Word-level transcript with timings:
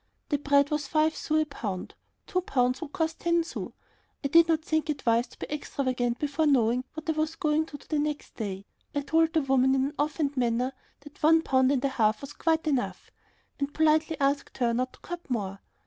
The 0.29 0.39
bread 0.39 0.71
was 0.71 0.87
five 0.87 1.15
sous 1.15 1.43
a 1.43 1.45
pound; 1.45 1.93
two 2.25 2.41
pounds 2.41 2.81
would 2.81 2.91
cost 2.91 3.19
ten 3.19 3.43
sous. 3.43 3.71
I 4.23 4.29
did 4.29 4.47
not 4.47 4.63
think 4.65 4.89
it 4.89 5.05
wise 5.05 5.27
to 5.27 5.37
be 5.37 5.45
extravagant 5.51 6.17
before 6.17 6.47
knowing 6.47 6.85
what 6.95 7.07
I 7.07 7.11
was 7.13 7.35
going 7.35 7.67
to 7.67 7.77
do 7.77 7.85
the 7.87 7.99
next 7.99 8.35
day. 8.35 8.65
I 8.95 9.01
told 9.01 9.33
the 9.33 9.43
woman 9.43 9.75
in 9.75 9.85
an 9.85 9.93
offhand 9.99 10.35
manner 10.37 10.73
that 11.01 11.21
one 11.21 11.43
pound 11.43 11.71
and 11.71 11.85
a 11.85 11.89
half 11.89 12.21
was 12.21 12.33
quite 12.33 12.65
enough 12.65 13.11
and 13.59 13.71
politely 13.75 14.19
asked 14.19 14.57
her 14.57 14.73
not 14.73 14.93
to 14.93 14.99
cut 15.01 15.29
more. 15.29 15.59